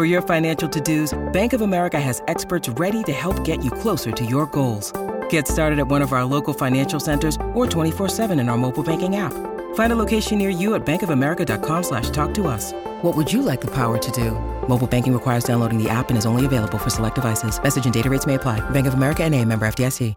For 0.00 0.06
your 0.06 0.22
financial 0.22 0.66
to-dos, 0.66 1.12
Bank 1.30 1.52
of 1.52 1.60
America 1.60 2.00
has 2.00 2.22
experts 2.26 2.70
ready 2.70 3.02
to 3.02 3.12
help 3.12 3.44
get 3.44 3.62
you 3.62 3.70
closer 3.70 4.10
to 4.10 4.24
your 4.24 4.46
goals. 4.46 4.94
Get 5.28 5.46
started 5.46 5.78
at 5.78 5.88
one 5.88 6.00
of 6.00 6.14
our 6.14 6.24
local 6.24 6.54
financial 6.54 6.98
centers 6.98 7.36
or 7.52 7.66
24-7 7.66 8.40
in 8.40 8.48
our 8.48 8.56
mobile 8.56 8.82
banking 8.82 9.16
app. 9.16 9.34
Find 9.74 9.92
a 9.92 9.96
location 9.96 10.38
near 10.38 10.48
you 10.48 10.74
at 10.74 10.86
bankofamerica.com 10.86 11.82
slash 11.82 12.08
talk 12.08 12.32
to 12.32 12.46
us. 12.46 12.72
What 13.02 13.14
would 13.14 13.30
you 13.30 13.42
like 13.42 13.60
the 13.60 13.70
power 13.74 13.98
to 13.98 14.10
do? 14.12 14.30
Mobile 14.66 14.86
banking 14.86 15.12
requires 15.12 15.44
downloading 15.44 15.76
the 15.76 15.90
app 15.90 16.08
and 16.08 16.16
is 16.16 16.24
only 16.24 16.46
available 16.46 16.78
for 16.78 16.88
select 16.88 17.16
devices. 17.16 17.62
Message 17.62 17.84
and 17.84 17.92
data 17.92 18.08
rates 18.08 18.26
may 18.26 18.36
apply. 18.36 18.58
Bank 18.70 18.86
of 18.86 18.94
America 18.94 19.22
and 19.22 19.34
a 19.34 19.44
member 19.44 19.68
FDIC. 19.68 20.14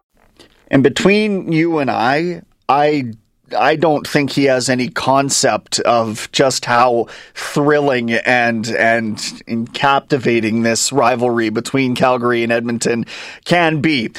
And 0.69 0.81
between 0.81 1.51
you 1.51 1.79
and 1.79 1.91
I, 1.91 2.43
I 2.69 3.11
I 3.53 3.75
don't 3.75 4.07
think 4.07 4.31
he 4.31 4.45
has 4.45 4.69
any 4.69 4.89
concept 4.89 5.79
of 5.81 6.29
just 6.31 6.65
how 6.65 7.07
thrilling 7.33 8.11
and 8.11 8.67
and, 8.67 9.43
and 9.47 9.73
captivating 9.73 10.63
this 10.63 10.91
rivalry 10.91 11.49
between 11.49 11.95
Calgary 11.95 12.43
and 12.43 12.51
Edmonton 12.51 13.05
can 13.45 13.81
be. 13.81 14.11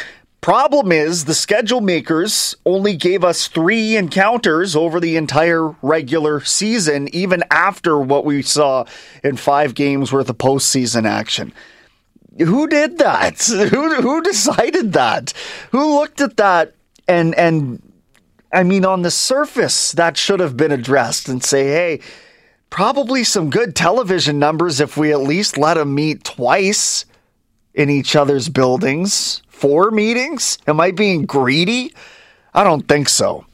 Problem 0.45 0.93
is, 0.93 1.25
the 1.25 1.33
schedule 1.33 1.81
makers 1.81 2.55
only 2.67 2.97
gave 2.97 3.25
us 3.25 3.49
three 3.49 3.97
encounters 3.97 4.77
over 4.77 5.01
the 5.01 5.17
entire 5.17 5.69
regular 5.81 6.43
season, 6.43 7.09
even 7.15 7.43
after 7.51 7.99
what 7.99 8.27
we 8.27 8.43
saw 8.43 8.85
in 9.23 9.39
five 9.39 9.75
games 9.75 10.13
worth 10.13 10.29
of 10.29 10.37
postseason 10.37 11.07
action. 11.09 11.51
Who 12.39 12.67
did 12.67 12.99
that? 12.99 13.41
Who 13.71 14.03
who 14.03 14.21
decided 14.21 14.93
that? 14.93 15.33
Who 15.71 15.99
looked 15.99 16.21
at 16.21 16.37
that 16.37 16.75
and 17.09 17.35
and 17.37 17.81
I 18.55 18.63
mean 18.63 18.85
on 18.85 19.03
the 19.03 19.11
surface 19.11 19.93
that 19.93 20.17
should 20.17 20.41
have 20.41 20.57
been 20.57 20.73
addressed 20.73 21.29
and 21.29 21.43
say, 21.43 21.67
hey, 21.67 22.01
probably 22.71 23.25
some 23.25 23.51
good 23.51 23.75
television 23.75 24.39
numbers 24.39 24.81
if 24.81 24.97
we 24.97 25.13
at 25.13 25.21
least 25.21 25.59
let 25.59 25.75
them 25.75 25.95
meet 25.95 26.25
twice 26.25 27.05
in 27.75 27.91
each 27.91 28.15
other's 28.15 28.49
buildings 28.49 29.43
four 29.55 29.91
meetings? 29.91 30.59
Am 30.67 30.79
I 30.81 30.91
being 30.91 31.25
greedy? 31.25 31.95
I 32.53 32.65
don't 32.65 32.87
think 32.87 33.09
so. 33.09 33.47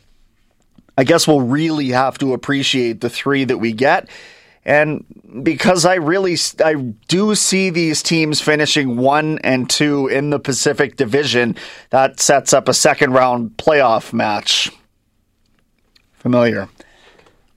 I 0.99 1.05
guess 1.05 1.29
we'll 1.29 1.43
really 1.43 1.91
have 1.91 2.19
to 2.19 2.33
appreciate 2.33 3.01
the 3.01 3.09
three 3.09 3.45
that 3.45 3.59
we 3.59 3.73
get. 3.73 4.09
And 4.65 5.05
because 5.43 5.85
I 5.85 5.95
really 5.95 6.37
I 6.65 6.75
do 7.07 7.35
see 7.35 7.71
these 7.71 8.03
teams 8.03 8.41
finishing 8.41 8.97
1 8.97 9.39
and 9.45 9.71
2 9.71 10.09
in 10.09 10.31
the 10.31 10.39
Pacific 10.39 10.97
Division, 10.97 11.57
that 11.91 12.21
sets 12.21 12.53
up 12.53 12.69
a 12.69 12.75
second 12.75 13.13
round 13.13 13.57
playoff 13.57 14.13
match. 14.13 14.71
Familiar. 16.21 16.69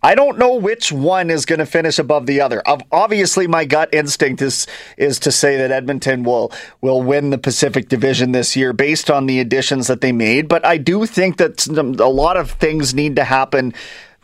I 0.05 0.15
don't 0.15 0.37
know 0.37 0.55
which 0.55 0.91
one 0.91 1.29
is 1.29 1.45
going 1.45 1.59
to 1.59 1.65
finish 1.65 1.97
above 1.97 2.25
the 2.25 2.41
other. 2.41 2.61
Obviously, 2.91 3.47
my 3.47 3.63
gut 3.63 3.87
instinct 3.93 4.41
is 4.41 4.67
is 4.97 5.17
to 5.19 5.31
say 5.31 5.55
that 5.55 5.71
Edmonton 5.71 6.23
will 6.23 6.51
will 6.81 7.01
win 7.01 7.29
the 7.29 7.37
Pacific 7.37 7.87
Division 7.87 8.33
this 8.33 8.55
year 8.55 8.73
based 8.73 9.09
on 9.09 9.27
the 9.27 9.39
additions 9.39 9.87
that 9.87 10.01
they 10.01 10.11
made. 10.11 10.49
But 10.49 10.65
I 10.65 10.77
do 10.77 11.05
think 11.05 11.37
that 11.37 11.67
a 11.67 12.09
lot 12.09 12.35
of 12.35 12.51
things 12.51 12.93
need 12.93 13.15
to 13.15 13.23
happen 13.23 13.73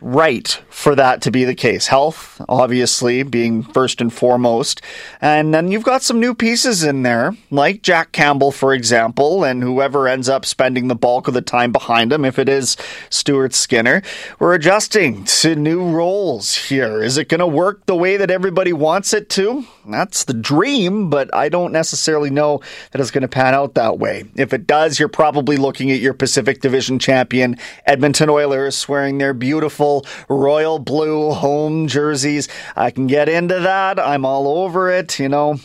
right 0.00 0.60
for 0.70 0.94
that 0.94 1.22
to 1.22 1.30
be 1.30 1.44
the 1.44 1.54
case. 1.54 1.88
Health, 1.88 2.40
obviously, 2.48 3.22
being 3.22 3.62
first 3.62 4.00
and 4.00 4.12
foremost. 4.12 4.80
And 5.20 5.52
then 5.52 5.70
you've 5.70 5.84
got 5.84 6.02
some 6.02 6.20
new 6.20 6.34
pieces 6.34 6.82
in 6.82 7.02
there, 7.02 7.36
like 7.50 7.82
Jack 7.82 8.12
Campbell, 8.12 8.52
for 8.52 8.72
example, 8.72 9.44
and 9.44 9.62
whoever 9.62 10.08
ends 10.08 10.28
up 10.28 10.46
spending 10.46 10.88
the 10.88 10.94
bulk 10.94 11.28
of 11.28 11.34
the 11.34 11.42
time 11.42 11.72
behind 11.72 12.12
him, 12.12 12.24
if 12.24 12.38
it 12.38 12.48
is 12.48 12.76
Stuart 13.10 13.52
Skinner. 13.52 14.02
We're 14.38 14.54
adjusting 14.54 15.24
to 15.24 15.54
new 15.54 15.90
roles 15.90 16.54
here. 16.54 17.02
Is 17.02 17.18
it 17.18 17.28
going 17.28 17.40
to 17.40 17.46
work 17.46 17.84
the 17.86 17.96
way 17.96 18.16
that 18.16 18.30
everybody 18.30 18.72
wants 18.72 19.12
it 19.12 19.28
to? 19.30 19.64
That's 19.86 20.24
the 20.24 20.34
dream, 20.34 21.10
but 21.10 21.34
I 21.34 21.48
don't 21.48 21.72
necessarily 21.72 22.30
know 22.30 22.60
that 22.92 23.00
it's 23.00 23.10
going 23.10 23.22
to 23.22 23.28
pan 23.28 23.54
out 23.54 23.74
that 23.74 23.98
way. 23.98 24.24
If 24.36 24.52
it 24.52 24.66
does, 24.66 24.98
you're 24.98 25.08
probably 25.08 25.56
looking 25.56 25.90
at 25.90 26.00
your 26.00 26.14
Pacific 26.14 26.60
Division 26.60 26.98
champion, 26.98 27.56
Edmonton 27.86 28.30
Oilers, 28.30 28.88
wearing 28.88 29.18
their 29.18 29.34
beautiful 29.34 29.89
royal 30.28 30.78
blue 30.78 31.32
home 31.32 31.88
jerseys. 31.88 32.48
I 32.76 32.90
can 32.90 33.06
get 33.06 33.28
into 33.28 33.60
that. 33.60 33.98
I'm 33.98 34.24
all 34.24 34.46
over 34.64 34.90
it, 34.90 35.18
you 35.18 35.28
know. 35.28 35.58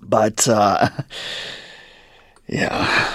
But, 0.00 0.46
uh, 0.48 0.88
yeah, 2.48 3.12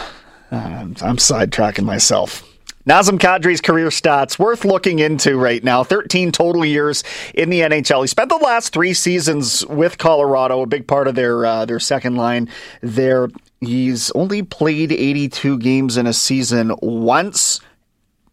I'm, 0.52 0.96
I'm 1.02 1.18
sidetracking 1.18 1.86
myself. 1.86 2.46
Nazem 2.90 3.20
Kadri's 3.20 3.62
career 3.62 3.90
stats 3.90 4.40
worth 4.40 4.66
looking 4.66 4.98
into 4.98 5.38
right 5.38 5.64
now. 5.64 5.84
13 5.84 6.32
total 6.32 6.66
years 6.66 7.04
in 7.36 7.52
the 7.52 7.60
NHL. 7.60 8.02
He 8.02 8.08
spent 8.08 8.30
the 8.30 8.38
last 8.38 8.74
three 8.74 8.96
seasons 8.96 9.64
with 9.68 10.00
Colorado, 10.00 10.62
a 10.62 10.66
big 10.66 10.88
part 10.88 11.08
of 11.08 11.14
their 11.14 11.46
uh, 11.46 11.66
their 11.66 11.80
second 11.80 12.16
line 12.16 12.50
there. 12.82 13.28
He's 13.60 14.10
only 14.12 14.42
played 14.42 14.92
82 14.92 15.60
games 15.60 15.98
in 15.98 16.08
a 16.08 16.14
season 16.14 16.74
once 16.82 17.60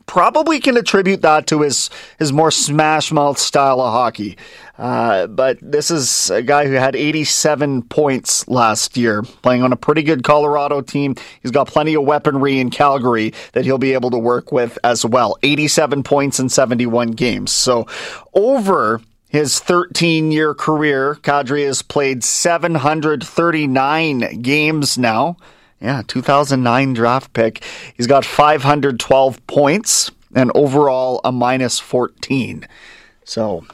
probably 0.07 0.61
can 0.61 0.77
attribute 0.77 1.23
that 1.23 1.47
to 1.49 1.63
his 1.63 1.91
his 2.19 2.33
more 2.33 2.51
smash 2.51 3.13
mouth 3.13 3.39
style 3.39 3.81
of 3.81 3.93
hockey. 3.93 4.37
Uh, 4.79 5.27
but 5.27 5.59
this 5.63 5.91
is 5.91 6.31
a 6.31 6.43
guy 6.43 6.67
who 6.67 6.73
had 6.73 6.95
87 6.95 7.83
points 7.83 8.47
last 8.47 8.97
year, 8.97 9.23
playing 9.23 9.63
on 9.63 9.73
a 9.73 9.77
pretty 9.77 10.03
good 10.03 10.23
Colorado 10.23 10.83
team. 10.83 11.15
He's 11.43 11.51
got 11.51 11.69
plenty 11.69 11.95
of 11.95 12.05
weaponry 12.05 12.59
in 12.59 12.71
Calgary 12.71 13.33
that 13.53 13.65
he'll 13.65 13.79
be 13.79 13.95
able 13.95 14.11
to 14.11 14.19
work 14.19 14.53
with 14.53 14.79
as 14.85 15.05
well. 15.05 15.39
87 15.43 16.03
points 16.03 16.39
in 16.39 16.49
71 16.49 17.13
games. 17.13 17.53
So 17.53 17.87
over 18.35 19.01
his 19.29 19.59
13 19.61 20.31
year 20.31 20.55
career, 20.55 21.17
Kadri 21.17 21.67
has 21.67 21.83
played 21.83 22.23
739 22.23 24.43
games 24.43 24.99
now. 24.99 25.37
Yeah, 25.81 26.03
2009 26.07 26.95
draft 26.95 27.33
pick. 27.33 27.63
He's 27.97 28.07
got 28.07 28.25
512 28.25 29.47
points 29.47 30.11
and 30.35 30.51
overall 30.55 31.21
a 31.25 31.33
minus 31.33 31.79
14. 31.79 32.67
So 33.25 33.67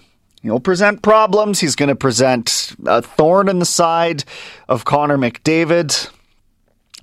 he'll 0.42 0.60
present 0.60 1.02
problems. 1.02 1.60
He's 1.60 1.76
going 1.76 1.88
to 1.88 1.94
present 1.96 2.74
a 2.86 3.02
thorn 3.02 3.48
in 3.48 3.58
the 3.58 3.64
side 3.64 4.24
of 4.68 4.84
Connor 4.84 5.18
McDavid. 5.18 6.10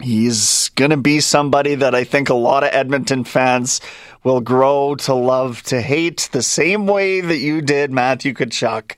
He's 0.02 0.70
going 0.70 0.92
to 0.92 0.98
be 0.98 1.20
somebody 1.20 1.76
that 1.76 1.94
I 1.94 2.04
think 2.04 2.30
a 2.30 2.34
lot 2.34 2.64
of 2.64 2.70
Edmonton 2.72 3.26
fans 3.26 3.82
will 4.24 4.42
grow 4.42 4.96
to 4.96 5.14
love 5.14 5.62
to 5.64 5.82
hate 5.82 6.30
the 6.32 6.42
same 6.42 6.88
way 6.88 7.22
that 7.22 7.38
you 7.38 7.62
did 7.62 7.92
Matthew 7.92 8.34
Tkachuk. 8.34 8.94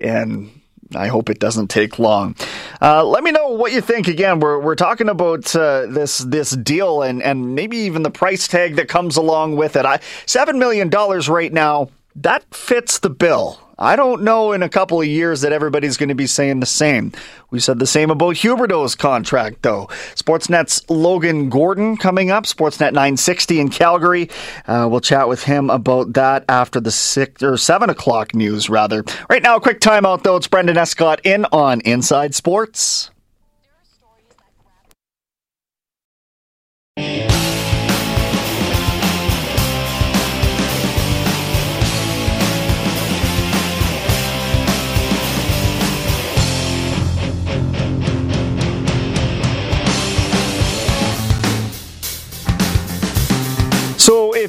And 0.00 0.60
I 0.94 1.08
hope 1.08 1.30
it 1.30 1.40
doesn't 1.40 1.68
take 1.68 1.98
long. 1.98 2.36
Uh, 2.80 3.04
let 3.04 3.24
me 3.24 3.32
know 3.32 3.48
what 3.48 3.72
you 3.72 3.80
think. 3.80 4.08
Again, 4.08 4.40
we're 4.40 4.60
we're 4.60 4.74
talking 4.76 5.08
about 5.08 5.54
uh, 5.56 5.86
this 5.86 6.18
this 6.18 6.50
deal 6.50 7.02
and 7.02 7.22
and 7.22 7.54
maybe 7.54 7.76
even 7.78 8.02
the 8.02 8.10
price 8.10 8.46
tag 8.46 8.76
that 8.76 8.88
comes 8.88 9.16
along 9.16 9.56
with 9.56 9.76
it. 9.76 9.84
I, 9.84 10.00
Seven 10.26 10.58
million 10.58 10.88
dollars 10.88 11.28
right 11.28 11.52
now 11.52 11.88
that 12.16 12.54
fits 12.54 12.98
the 12.98 13.10
bill. 13.10 13.60
I 13.78 13.94
don't 13.94 14.22
know 14.22 14.52
in 14.52 14.62
a 14.62 14.70
couple 14.70 15.00
of 15.00 15.06
years 15.06 15.42
that 15.42 15.52
everybody's 15.52 15.98
going 15.98 16.08
to 16.08 16.14
be 16.14 16.26
saying 16.26 16.60
the 16.60 16.66
same. 16.66 17.12
We 17.50 17.60
said 17.60 17.78
the 17.78 17.86
same 17.86 18.10
about 18.10 18.36
Huberdeau's 18.36 18.94
contract, 18.94 19.62
though. 19.62 19.86
Sportsnet's 20.14 20.88
Logan 20.88 21.50
Gordon 21.50 21.98
coming 21.98 22.30
up, 22.30 22.44
Sportsnet 22.44 22.92
960 22.92 23.60
in 23.60 23.68
Calgary. 23.68 24.30
Uh, 24.66 24.88
we'll 24.90 25.00
chat 25.00 25.28
with 25.28 25.44
him 25.44 25.68
about 25.68 26.14
that 26.14 26.46
after 26.48 26.80
the 26.80 26.90
six 26.90 27.42
or 27.42 27.58
seven 27.58 27.90
o'clock 27.90 28.34
news, 28.34 28.70
rather. 28.70 29.04
Right 29.28 29.42
now, 29.42 29.56
a 29.56 29.60
quick 29.60 29.80
timeout, 29.80 30.22
though. 30.22 30.36
It's 30.36 30.48
Brendan 30.48 30.78
Escott 30.78 31.20
in 31.24 31.44
on 31.52 31.82
Inside 31.82 32.34
Sports. 32.34 33.10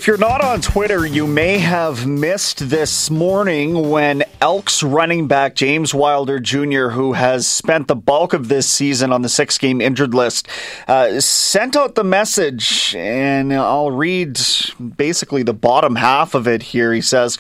If 0.08 0.12
you're 0.12 0.18
not 0.20 0.42
on 0.42 0.62
Twitter, 0.62 1.06
you 1.06 1.28
may 1.28 1.58
have 1.58 2.08
missed 2.08 2.70
this 2.70 3.10
morning 3.10 3.90
when 3.90 4.24
Elks 4.40 4.82
running 4.82 5.28
back 5.28 5.54
James 5.54 5.94
Wilder 5.94 6.40
Jr., 6.40 6.92
who 6.92 7.12
has 7.12 7.46
spent 7.46 7.90
the 7.90 7.96
bulk 7.98 8.32
of 8.32 8.48
this 8.48 8.70
season 8.70 9.12
on 9.12 9.22
the 9.22 9.28
six 9.28 9.58
game 9.58 9.82
injured 9.82 10.14
list, 10.14 10.48
uh, 10.88 11.20
sent 11.20 11.76
out 11.76 11.96
the 11.96 12.06
message, 12.06 12.96
and 12.96 13.54
I'll 13.54 13.92
read 13.92 14.40
basically 14.96 15.44
the 15.44 15.54
bottom 15.54 15.98
half 15.98 16.36
of 16.36 16.48
it 16.48 16.64
here. 16.64 16.94
He 16.94 17.02
says, 17.02 17.38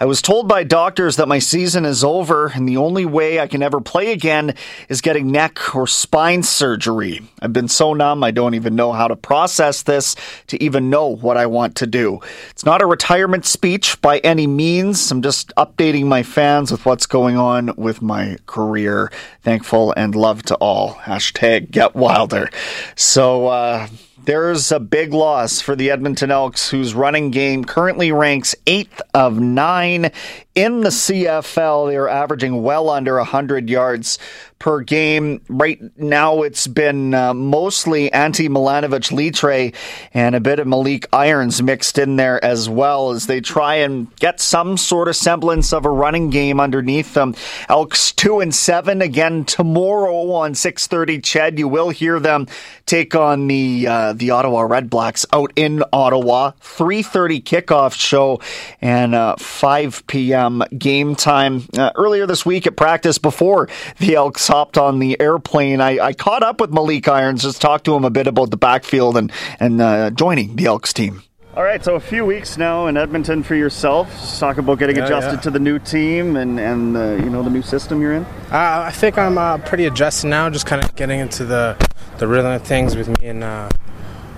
I 0.00 0.04
was 0.04 0.22
told 0.22 0.46
by 0.46 0.62
doctors 0.62 1.16
that 1.16 1.26
my 1.26 1.40
season 1.40 1.84
is 1.84 2.04
over 2.04 2.52
and 2.54 2.68
the 2.68 2.76
only 2.76 3.04
way 3.04 3.40
I 3.40 3.48
can 3.48 3.64
ever 3.64 3.80
play 3.80 4.12
again 4.12 4.54
is 4.88 5.00
getting 5.00 5.32
neck 5.32 5.74
or 5.74 5.88
spine 5.88 6.44
surgery. 6.44 7.22
I've 7.42 7.52
been 7.52 7.66
so 7.66 7.94
numb, 7.94 8.22
I 8.22 8.30
don't 8.30 8.54
even 8.54 8.76
know 8.76 8.92
how 8.92 9.08
to 9.08 9.16
process 9.16 9.82
this 9.82 10.14
to 10.46 10.62
even 10.62 10.88
know 10.88 11.16
what 11.16 11.36
I 11.36 11.46
want 11.46 11.74
to 11.76 11.86
do. 11.88 12.20
It's 12.50 12.64
not 12.64 12.80
a 12.80 12.86
retirement 12.86 13.44
speech 13.44 14.00
by 14.00 14.18
any 14.18 14.46
means. 14.46 15.10
I'm 15.10 15.20
just 15.20 15.52
updating 15.56 16.04
my 16.04 16.22
fans 16.22 16.70
with 16.70 16.86
what's 16.86 17.06
going 17.06 17.36
on 17.36 17.72
with 17.76 18.00
my 18.00 18.38
career. 18.46 19.10
Thankful 19.42 19.92
and 19.96 20.14
love 20.14 20.44
to 20.44 20.54
all. 20.56 20.94
Hashtag 20.94 21.72
get 21.72 21.96
wilder. 21.96 22.50
So, 22.94 23.48
uh, 23.48 23.88
there's 24.28 24.70
a 24.70 24.78
big 24.78 25.14
loss 25.14 25.62
for 25.62 25.74
the 25.74 25.90
Edmonton 25.90 26.30
Elks, 26.30 26.68
whose 26.68 26.92
running 26.92 27.30
game 27.30 27.64
currently 27.64 28.12
ranks 28.12 28.54
eighth 28.66 29.00
of 29.14 29.40
nine 29.40 30.12
in 30.58 30.80
the 30.80 30.88
CFL. 30.88 31.88
They're 31.88 32.08
averaging 32.08 32.64
well 32.64 32.90
under 32.90 33.16
100 33.18 33.70
yards 33.70 34.18
per 34.58 34.80
game. 34.80 35.40
Right 35.48 35.80
now, 35.96 36.42
it's 36.42 36.66
been 36.66 37.14
uh, 37.14 37.32
mostly 37.32 38.12
Ante 38.12 38.48
Milanovic 38.48 39.12
Litre 39.12 39.70
and 40.12 40.34
a 40.34 40.40
bit 40.40 40.58
of 40.58 40.66
Maleek 40.66 41.06
Irons 41.12 41.62
mixed 41.62 41.96
in 41.96 42.16
there 42.16 42.44
as 42.44 42.68
well 42.68 43.12
as 43.12 43.28
they 43.28 43.40
try 43.40 43.76
and 43.76 44.14
get 44.16 44.40
some 44.40 44.76
sort 44.76 45.06
of 45.06 45.14
semblance 45.14 45.72
of 45.72 45.84
a 45.86 45.90
running 45.90 46.28
game 46.28 46.58
underneath 46.58 47.14
them. 47.14 47.36
Elks 47.68 48.10
two 48.10 48.40
and 48.40 48.52
seven 48.52 49.00
again 49.00 49.44
tomorrow 49.44 50.32
on 50.32 50.54
6:30. 50.54 51.20
Ched, 51.22 51.58
you 51.58 51.68
will 51.68 51.90
hear 51.90 52.18
them 52.18 52.48
take 52.84 53.14
on 53.14 53.46
the 53.46 53.86
uh, 53.86 54.12
the 54.12 54.30
Ottawa 54.30 54.66
Redblacks 54.66 55.24
out 55.32 55.52
in 55.54 55.84
Ottawa. 55.92 56.50
3:30 56.60 57.44
kickoff 57.44 57.94
show 57.94 58.40
and 58.80 59.14
uh, 59.14 59.36
5 59.36 60.04
p.m 60.08 60.47
game 60.76 61.14
time. 61.14 61.64
Uh, 61.76 61.90
earlier 61.94 62.26
this 62.26 62.44
week 62.44 62.66
at 62.66 62.76
practice, 62.76 63.18
before 63.18 63.68
the 63.98 64.14
Elks 64.14 64.46
hopped 64.46 64.78
on 64.78 64.98
the 64.98 65.20
airplane, 65.20 65.80
I, 65.80 65.98
I, 65.98 66.12
caught 66.12 66.42
up 66.42 66.60
with 66.60 66.70
Maleek 66.70 67.08
Irons, 67.08 67.42
just 67.42 67.60
talked 67.60 67.84
to 67.84 67.94
him 67.94 68.04
a 68.04 68.10
bit 68.10 68.26
about 68.26 68.50
the 68.50 68.56
backfield 68.56 69.16
and, 69.16 69.32
and 69.60 69.80
uh, 69.80 70.10
joining 70.10 70.56
the 70.56 70.66
Elks 70.66 70.92
team. 70.92 71.22
All 71.58 71.64
right, 71.64 71.82
so 71.82 71.96
a 71.96 72.00
few 72.00 72.24
weeks 72.24 72.56
now 72.56 72.86
in 72.86 72.96
Edmonton 72.96 73.42
for 73.42 73.56
yourself. 73.56 74.08
Just 74.12 74.38
talk 74.38 74.58
about 74.58 74.78
getting 74.78 74.96
yeah, 74.96 75.06
adjusted 75.06 75.36
yeah. 75.36 75.40
to 75.40 75.50
the 75.50 75.58
new 75.58 75.80
team 75.80 76.36
and 76.36 76.60
and 76.60 76.96
uh, 76.96 77.16
you 77.16 77.30
know 77.30 77.42
the 77.42 77.50
new 77.50 77.62
system 77.62 78.00
you're 78.00 78.12
in. 78.12 78.22
Uh, 78.52 78.84
I 78.86 78.92
think 78.92 79.18
I'm 79.18 79.38
uh, 79.38 79.58
pretty 79.58 79.86
adjusted 79.86 80.28
now, 80.28 80.48
just 80.50 80.66
kind 80.66 80.84
of 80.84 80.94
getting 80.94 81.18
into 81.18 81.44
the 81.44 81.76
the 82.18 82.28
rhythm 82.28 82.52
of 82.52 82.62
things 82.62 82.94
with 82.94 83.08
me 83.08 83.26
and 83.26 83.42
uh, 83.42 83.70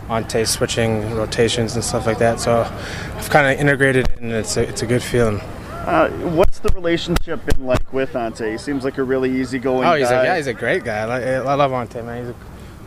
Ante 0.08 0.46
switching 0.46 1.14
rotations 1.14 1.74
and 1.74 1.84
stuff 1.84 2.06
like 2.06 2.18
that. 2.18 2.40
So 2.40 2.62
I've 2.62 3.28
kind 3.28 3.52
of 3.52 3.60
integrated 3.60 4.08
it, 4.08 4.18
and 4.20 4.32
it's 4.32 4.56
a, 4.56 4.62
it's 4.68 4.80
a 4.80 4.86
good 4.86 5.02
feeling. 5.02 5.40
Uh, 5.86 6.10
what's 6.30 6.58
the 6.58 6.68
relationship 6.74 7.44
been 7.46 7.66
like 7.66 7.92
with 7.92 8.14
Ante? 8.14 8.50
He 8.52 8.58
seems 8.58 8.84
like 8.84 8.98
a 8.98 9.02
really 9.02 9.40
easygoing. 9.40 9.88
Oh, 9.88 9.94
he's 9.94 10.08
guy. 10.08 10.22
a 10.22 10.24
yeah, 10.24 10.36
he's 10.36 10.46
a 10.46 10.54
great 10.54 10.84
guy. 10.84 10.98
I, 10.98 11.34
I 11.36 11.54
love 11.54 11.72
Ante, 11.72 12.02
man. 12.02 12.24
He's 12.24 12.30
a 12.30 12.36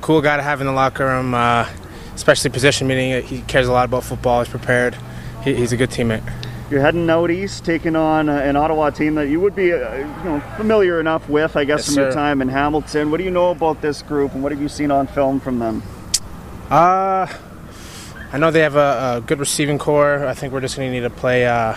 cool 0.01 0.21
guy 0.21 0.37
to 0.37 0.43
have 0.43 0.61
in 0.61 0.67
the 0.67 0.73
locker 0.73 1.05
room, 1.05 1.33
uh, 1.33 1.67
especially 2.13 2.51
position 2.51 2.87
meeting. 2.87 3.23
He 3.23 3.41
cares 3.41 3.67
a 3.67 3.71
lot 3.71 3.85
about 3.85 4.03
football. 4.03 4.41
He's 4.43 4.49
prepared. 4.49 4.95
He, 5.43 5.55
he's 5.55 5.71
a 5.71 5.77
good 5.77 5.89
teammate. 5.89 6.23
You're 6.69 6.81
heading 6.81 7.09
out 7.09 7.29
east, 7.29 7.65
taking 7.65 7.95
on 7.95 8.29
uh, 8.29 8.33
an 8.33 8.55
Ottawa 8.55 8.89
team 8.89 9.15
that 9.15 9.27
you 9.27 9.39
would 9.41 9.55
be, 9.55 9.73
uh, 9.73 9.95
you 9.97 10.05
know, 10.23 10.39
familiar 10.55 10.99
enough 10.99 11.27
with, 11.29 11.55
I 11.55 11.65
guess, 11.65 11.79
yes, 11.79 11.85
from 11.87 11.95
sir. 11.95 12.01
your 12.03 12.11
time 12.11 12.41
in 12.41 12.49
Hamilton. 12.49 13.11
What 13.11 13.17
do 13.17 13.23
you 13.23 13.31
know 13.31 13.51
about 13.51 13.81
this 13.81 14.01
group, 14.01 14.33
and 14.33 14.41
what 14.41 14.51
have 14.51 14.61
you 14.61 14.69
seen 14.69 14.89
on 14.91 15.07
film 15.07 15.39
from 15.39 15.59
them? 15.59 15.83
Uh, 16.69 17.27
I 18.31 18.37
know 18.37 18.49
they 18.49 18.61
have 18.61 18.75
a, 18.75 19.17
a 19.17 19.21
good 19.21 19.39
receiving 19.39 19.77
core. 19.77 20.25
I 20.25 20.33
think 20.33 20.53
we're 20.53 20.61
just 20.61 20.75
going 20.75 20.89
to 20.89 20.93
need 20.93 21.01
to 21.01 21.09
play 21.09 21.45
uh, 21.45 21.75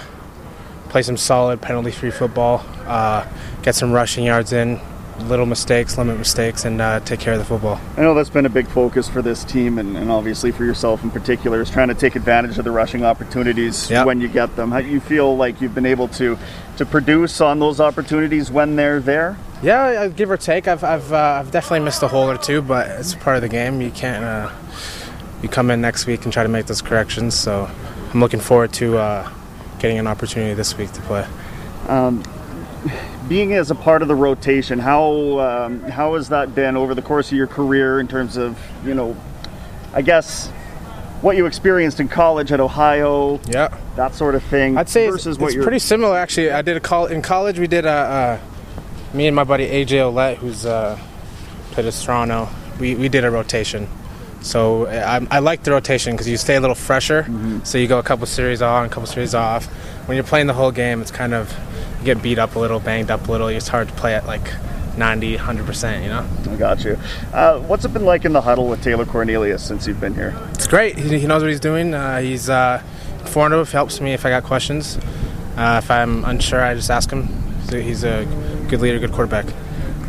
play 0.86 1.02
some 1.02 1.16
solid 1.16 1.60
penalty-free 1.60 2.10
football, 2.10 2.64
uh, 2.86 3.26
get 3.62 3.74
some 3.74 3.92
rushing 3.92 4.24
yards 4.24 4.52
in, 4.52 4.80
little 5.24 5.46
mistakes, 5.46 5.96
limit 5.98 6.18
mistakes, 6.18 6.64
and 6.64 6.80
uh, 6.80 7.00
take 7.00 7.20
care 7.20 7.32
of 7.32 7.38
the 7.38 7.44
football. 7.44 7.80
I 7.96 8.02
know 8.02 8.14
that's 8.14 8.30
been 8.30 8.46
a 8.46 8.50
big 8.50 8.68
focus 8.68 9.08
for 9.08 9.22
this 9.22 9.44
team, 9.44 9.78
and, 9.78 9.96
and, 9.96 10.10
obviously 10.10 10.52
for 10.52 10.64
yourself 10.64 11.02
in 11.02 11.10
particular, 11.10 11.60
is 11.60 11.70
trying 11.70 11.88
to 11.88 11.94
take 11.94 12.16
advantage 12.16 12.58
of 12.58 12.64
the 12.64 12.70
rushing 12.70 13.04
opportunities 13.04 13.90
yep. 13.90 14.06
when 14.06 14.20
you 14.20 14.28
get 14.28 14.54
them. 14.56 14.70
How 14.70 14.80
do 14.80 14.88
you 14.88 15.00
feel 15.00 15.36
like 15.36 15.60
you've 15.60 15.74
been 15.74 15.86
able 15.86 16.08
to 16.08 16.38
to 16.76 16.84
produce 16.84 17.40
on 17.40 17.58
those 17.58 17.80
opportunities 17.80 18.50
when 18.50 18.76
they're 18.76 19.00
there? 19.00 19.38
Yeah, 19.62 20.08
give 20.08 20.30
or 20.30 20.36
take. 20.36 20.68
I've 20.68 20.84
I've, 20.84 21.12
uh, 21.12 21.40
I've 21.40 21.50
definitely 21.50 21.80
missed 21.80 22.02
a 22.02 22.08
hole 22.08 22.30
or 22.30 22.36
two, 22.36 22.60
but 22.62 22.88
it's 22.88 23.14
part 23.14 23.36
of 23.36 23.42
the 23.42 23.48
game. 23.48 23.80
You 23.80 23.90
can't. 23.90 24.24
Uh, 24.24 24.52
you 25.42 25.48
come 25.48 25.70
in 25.70 25.80
next 25.80 26.06
week 26.06 26.24
and 26.24 26.32
try 26.32 26.42
to 26.42 26.48
make 26.48 26.66
those 26.66 26.82
corrections. 26.82 27.34
So 27.34 27.70
I'm 28.12 28.20
looking 28.20 28.40
forward 28.40 28.72
to 28.74 28.98
uh, 28.98 29.30
getting 29.78 29.98
an 29.98 30.06
opportunity 30.06 30.54
this 30.54 30.76
week 30.76 30.92
to 30.92 31.00
play. 31.02 31.26
Um, 31.88 32.22
being 33.28 33.52
as 33.54 33.70
a 33.70 33.74
part 33.74 34.02
of 34.02 34.08
the 34.08 34.14
rotation, 34.14 34.78
how 34.78 35.40
um, 35.40 35.80
how 35.82 36.14
has 36.14 36.28
that 36.28 36.54
been 36.54 36.76
over 36.76 36.94
the 36.94 37.02
course 37.02 37.30
of 37.30 37.38
your 37.38 37.46
career 37.46 38.00
in 38.00 38.08
terms 38.08 38.36
of 38.36 38.58
you 38.84 38.94
know, 38.94 39.16
I 39.92 40.02
guess 40.02 40.48
what 41.20 41.36
you 41.36 41.46
experienced 41.46 41.98
in 41.98 42.08
college 42.08 42.52
at 42.52 42.60
Ohio, 42.60 43.40
yeah, 43.48 43.76
that 43.96 44.14
sort 44.14 44.34
of 44.34 44.42
thing. 44.44 44.76
I'd 44.76 44.88
say 44.88 45.08
versus 45.08 45.36
it's, 45.36 45.38
what 45.40 45.54
it's 45.54 45.62
pretty 45.62 45.78
similar 45.78 46.16
actually. 46.16 46.50
I 46.50 46.62
did 46.62 46.76
a 46.76 46.80
call 46.80 47.06
in 47.06 47.22
college. 47.22 47.58
We 47.58 47.66
did 47.66 47.84
a 47.84 47.90
uh, 47.90 48.40
me 49.14 49.26
and 49.26 49.34
my 49.34 49.44
buddy 49.44 49.66
AJ 49.66 50.12
Ouellette, 50.12 50.36
who's 50.36 50.66
uh, 50.66 50.98
played 51.72 51.86
at 51.86 51.94
Toronto. 51.94 52.48
We 52.78 52.94
we 52.94 53.08
did 53.08 53.24
a 53.24 53.30
rotation. 53.30 53.88
So 54.46 54.86
I, 54.86 55.26
I 55.28 55.38
like 55.40 55.64
the 55.64 55.72
rotation 55.72 56.14
because 56.14 56.28
you 56.28 56.36
stay 56.36 56.54
a 56.54 56.60
little 56.60 56.76
fresher. 56.76 57.24
Mm-hmm. 57.24 57.64
So 57.64 57.78
you 57.78 57.88
go 57.88 57.98
a 57.98 58.02
couple 58.02 58.26
series 58.26 58.62
on, 58.62 58.86
a 58.86 58.88
couple 58.88 59.06
series 59.06 59.34
off. 59.34 59.66
When 60.06 60.14
you're 60.16 60.24
playing 60.24 60.46
the 60.46 60.54
whole 60.54 60.70
game, 60.70 61.02
it's 61.02 61.10
kind 61.10 61.34
of 61.34 61.52
you 61.98 62.04
get 62.04 62.22
beat 62.22 62.38
up 62.38 62.54
a 62.54 62.58
little, 62.58 62.78
banged 62.78 63.10
up 63.10 63.26
a 63.26 63.32
little. 63.32 63.48
It's 63.48 63.66
hard 63.66 63.88
to 63.88 63.94
play 63.94 64.14
at 64.14 64.24
like 64.24 64.48
90, 64.96 65.36
100%, 65.36 66.02
you 66.02 66.08
know? 66.08 66.26
I 66.52 66.56
got 66.56 66.84
you. 66.84 66.96
Uh, 67.32 67.58
what's 67.60 67.84
it 67.84 67.92
been 67.92 68.04
like 68.04 68.24
in 68.24 68.32
the 68.32 68.40
huddle 68.40 68.68
with 68.68 68.82
Taylor 68.82 69.04
Cornelius 69.04 69.66
since 69.66 69.86
you've 69.86 70.00
been 70.00 70.14
here? 70.14 70.34
It's 70.52 70.68
great. 70.68 70.96
He, 70.96 71.18
he 71.18 71.26
knows 71.26 71.42
what 71.42 71.50
he's 71.50 71.60
doing. 71.60 71.92
Uh, 71.92 72.20
he's 72.20 72.48
uh, 72.48 72.80
informative, 73.20 73.72
helps 73.72 74.00
me 74.00 74.12
if 74.12 74.24
I 74.24 74.30
got 74.30 74.44
questions. 74.44 74.96
Uh, 75.56 75.80
if 75.82 75.90
I'm 75.90 76.24
unsure, 76.24 76.62
I 76.62 76.74
just 76.74 76.90
ask 76.90 77.10
him. 77.10 77.28
He's 77.68 78.04
a 78.04 78.24
good 78.68 78.80
leader, 78.80 79.00
good 79.00 79.12
quarterback. 79.12 79.46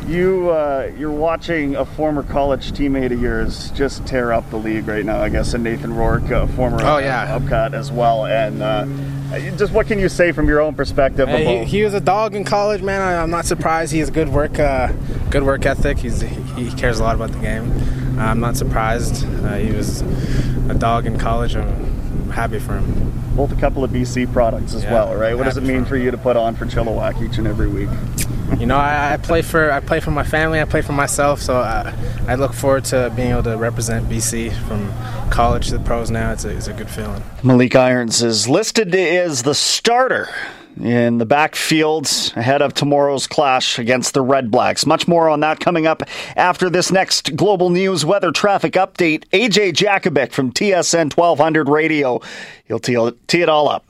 You 0.08 0.52
uh, 0.52 0.89
you're 0.98 1.12
watching 1.12 1.76
a 1.76 1.86
former 1.86 2.24
college 2.24 2.72
teammate 2.72 3.12
of 3.12 3.22
yours 3.22 3.72
just 3.72 4.06
tear 4.08 4.32
up 4.32 4.50
the 4.50 4.58
league 4.58 4.88
right 4.88 5.04
now. 5.04 5.22
I 5.22 5.28
guess 5.28 5.54
and 5.54 5.65
Nathan 5.65 5.93
Rourke, 5.93 6.32
a 6.32 6.48
former 6.48 6.80
oh, 6.82 6.98
yeah. 7.00 7.38
Bobcat 7.38 7.74
as 7.74 7.91
well. 7.91 8.26
And 8.26 8.62
uh, 8.62 8.86
just 9.58 9.74
what 9.74 9.88
can 9.88 10.00
you 10.00 10.08
say 10.08 10.32
from 10.32 10.48
your 10.48 10.62
own 10.62 10.76
perspective? 10.76 11.28
Hey, 11.28 11.65
he, 11.65 11.80
he, 11.80 11.84
was 11.84 11.93
a 11.93 12.00
dog 12.00 12.36
in 12.36 12.46
college, 12.46 12.82
man. 12.82 13.02
I, 13.02 13.22
am 13.22 13.30
not 13.30 13.46
surprised. 13.46 13.91
He 13.91 14.00
has 14.00 14.10
good 14.10 14.30
work, 14.30 14.58
uh, 14.60 14.93
good 15.30 15.43
work 15.43 15.65
ethic. 15.65 15.98
He's 15.98 16.22
he 16.22 16.72
cares 16.74 17.00
a 17.00 17.04
lot 17.04 17.15
about 17.15 17.34
the 17.34 17.39
game. 17.39 17.70
I'm 18.17 18.39
not 18.39 18.56
surprised. 18.56 19.26
Uh, 19.26 19.56
he 19.56 19.72
was 19.72 20.02
a 20.70 20.76
dog 20.76 21.06
in 21.06 21.20
college. 21.20 21.58
I'm 21.58 22.30
happy 22.30 22.60
for 22.60 22.78
him. 22.78 23.13
Both 23.36 23.52
a 23.52 23.60
couple 23.60 23.84
of 23.84 23.91
BC 23.91 24.32
products 24.32 24.74
as 24.74 24.84
yeah, 24.84 24.93
well, 24.93 25.15
right? 25.15 25.38
What 25.38 25.43
does 25.43 25.58
it 25.58 25.63
mean 25.63 25.84
for, 25.84 25.89
for 25.89 25.98
you 25.98 26.12
to 26.12 26.17
put 26.17 26.38
on 26.38 26.56
for 26.56 26.65
Chilliwack 26.65 27.22
each 27.22 27.38
and 27.38 27.46
every 27.46 27.67
week? 27.67 27.89
You 28.55 28.65
know, 28.65 28.77
I, 28.77 29.13
I, 29.13 29.17
play 29.17 29.41
for 29.41 29.71
I 29.71 29.81
play 29.81 29.99
for 29.99 30.12
my 30.12 30.23
family. 30.23 30.62
I 30.62 30.65
play 30.65 30.81
for 30.81 30.93
myself. 30.93 31.41
So 31.41 31.57
I, 31.57 31.93
I, 32.27 32.36
look 32.36 32.53
forward 32.53 32.86
to 32.86 33.12
being 33.15 33.31
able 33.31 33.43
to 33.43 33.57
represent 33.57 34.07
BC 34.10 34.53
from 34.67 34.91
college 35.29 35.67
to 35.67 35.77
the 35.77 35.83
pros. 35.83 36.10
Now 36.10 36.31
it's 36.31 36.45
a, 36.45 36.55
it's 36.55 36.67
a 36.67 36.73
good 36.73 36.89
feeling. 36.89 37.21
Maleek 37.43 37.75
Irons 37.75 38.23
is 38.23 38.47
listed 38.47 38.95
as 38.95 39.43
the 39.43 39.53
starter 39.53 40.29
in 40.79 41.17
the 41.17 41.25
backfield 41.25 42.07
ahead 42.36 42.62
of 42.62 42.73
tomorrow's 42.73 43.27
clash 43.27 43.79
against 43.79 44.13
the 44.13 44.21
Red 44.21 44.49
Blacks. 44.49 44.86
Much 44.86 45.07
more 45.07 45.29
on 45.29 45.39
that 45.41 45.60
coming 45.60 45.86
up 45.86 46.03
after 46.36 46.69
this 46.69 46.91
next 46.91 47.36
Global 47.36 47.69
News 47.69 48.05
weather 48.05 48.31
traffic 48.31 48.73
update. 48.73 49.25
AJ 49.29 49.73
Jakubec 49.73 50.31
from 50.31 50.51
TSN 50.51 51.15
1200 51.15 51.69
Radio. 51.69 52.21
He'll 52.65 52.79
tee 52.79 53.41
it 53.41 53.49
all 53.49 53.69
up. 53.69 53.86